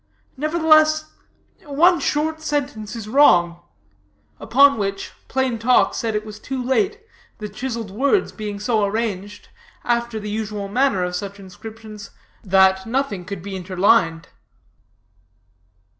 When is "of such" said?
11.03-11.39